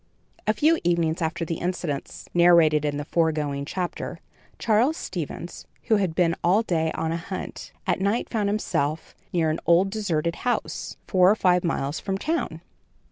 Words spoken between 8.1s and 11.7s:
found himself near an old deserted house, four or five